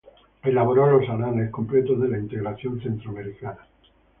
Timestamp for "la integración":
2.09-2.81